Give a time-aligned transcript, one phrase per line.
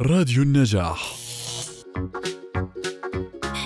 [0.00, 1.16] راديو النجاح.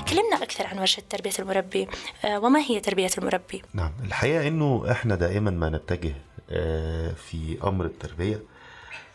[0.09, 1.89] كلمنا أكثر عن ورشة تربية المربي.
[2.25, 6.15] آه، وما هي تربية المربي؟ نعم الحقيقة أنه إحنا دائما ما نتجه
[6.51, 8.41] آه، في أمر التربية.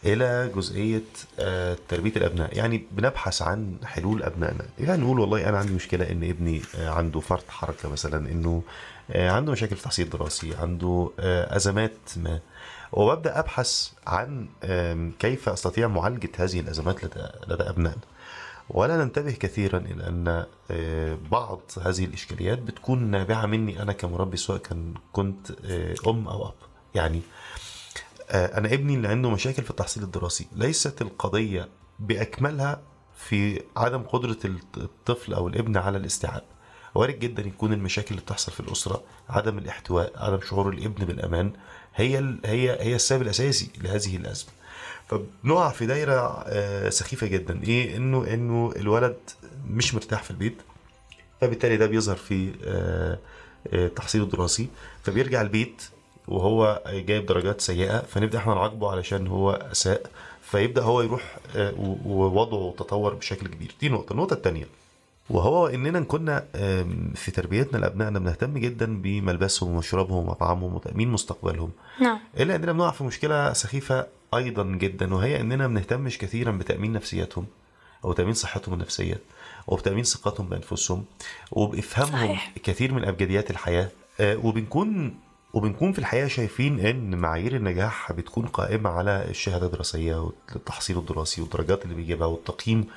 [0.06, 1.04] إلى جزئية
[1.40, 2.58] آه، تربية الأبناء.
[2.58, 4.66] يعني بنبحث عن حلول أبنائنا.
[4.80, 8.64] يعني نقول والله أنا عندي مشكلة إن ابني آه، عنده فرط حركة مثلا إنه
[9.12, 12.40] آه، عنده مشاكل في تحصيل دراسي عنده أزمات ما.
[12.92, 14.48] وببدأ أبحث عن
[15.20, 18.02] كيف أستطيع معالجة هذه الأزمات لدى, أبنائنا.
[18.70, 24.94] ولا ننتبه كثيرا أن آه، بعض هذه الإشكاليات بتكون نابعة مني أنا كمربي سواء كان
[25.14, 25.52] كنت
[26.08, 26.54] أم أو أب.
[26.96, 27.22] يعني
[28.30, 30.48] آه، أنا ابني اللي عنده مشاكل في التحصيل الدراسي.
[30.56, 31.70] ليست القضية
[32.00, 32.82] بأكملها
[33.18, 34.38] في عدم قدرة
[34.78, 36.44] الطفل أو الابن على الاستيعاب.
[36.96, 41.54] وارد جدا يكون المشاكل اللي بتحصل في الأسرة عدم الاحتواء عدم شعور الابن بالأمان
[41.96, 44.50] هي هي هي السبب الأساسي لهذه الأزمة.
[45.08, 47.64] فبنقع في دايرة آه، سخيفة جدا.
[47.64, 49.18] إيه؟ إنه إنه الولد
[49.70, 50.58] مش مرتاح في البيت
[51.42, 54.68] فبالتالي ده بيظهر في آه، تحصيله الدراسي.
[55.04, 55.82] فبيرجع البيت
[56.28, 60.02] وهو جايب درجات سيئة فنبدأ إحنا نعاقبه علشان هو أساء
[60.42, 61.74] فيبدأ هو يروح آه،
[62.06, 63.76] ووضعه تطور بشكل كبير.
[63.82, 64.14] دي نقطة.
[64.14, 64.66] النقطة التانية
[65.30, 66.46] وهو إننا كنا
[67.16, 71.72] في تربيتنا لأبنائنا بنهتم جدا بملبسهم ومشربهم ومطعمهم وتأمين مستقبلهم.
[72.02, 72.20] نعم.
[72.40, 77.46] إلا إننا بنقع في مشكلة سخيفة أيضا جدا وهي إننا ما بنهتمش كثيرا بتأمين نفسياتهم
[78.06, 79.20] أو تأمين صحتهم النفسية
[79.68, 81.06] وبتامين ثقتهم بأنفسهم
[81.52, 82.38] وبإفهامهم.
[82.64, 83.90] كثير من أبجديات الحياة
[84.20, 85.16] آه، وبنكون
[85.54, 91.84] وبنكون في الحقيقة شايفين إن معايير النجاح بتكون قائمة على الشهادة الدراسية والتحصيل الدراسي والدرجات
[91.84, 92.88] اللي بيجيبها والتقييم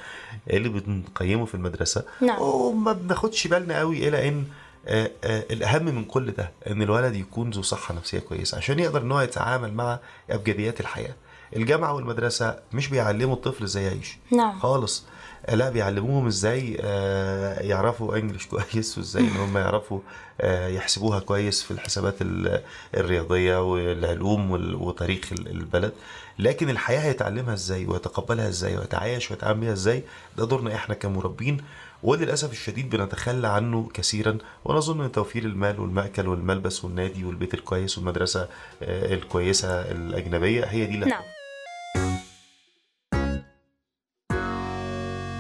[0.51, 2.41] اللي بنقيمه في المدرسة نعم.
[2.43, 4.45] وما بناخدش بالنا قوي إلى إن
[4.89, 9.03] آه، آه، الأهم من كل ده إن الولد يكون ذو صحة نفسية كويسة عشان يقدر
[9.03, 9.99] إن هو يتعامل مع
[10.31, 11.15] إبجديات الحياة
[11.57, 14.59] الجامعة والمدرسة مش بيعلموا الطفل إزاي يعيش نعم.
[14.59, 15.05] خالص
[15.53, 20.01] لا بيعلموهم إزاي آه، يعرفوا انجلش كويس وإزاي إن هم يعرفوا
[20.41, 22.63] آه، يحسبوها كويس في الحسابات ال-
[22.97, 25.93] الرياضية والعلوم وال- وتاريخ ال- البلد.
[26.39, 30.03] لكن الحياة هيتعلمها إزاي ويتقبلها إزاي ويتعايش ويتعامل بيها إزاي
[30.39, 31.57] ده دورنا إحنا كمربين.
[32.03, 38.49] وللأسف الشديد بنتخلى عنه كثيرا ونظن إن توفير المال والمأكل والملبس والنادي والبيت الكويس والمدرسة
[38.83, 41.23] آه، الكويسة الأجنبية هي دي اللي نعم.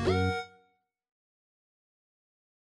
[0.06, 0.45] Thank you.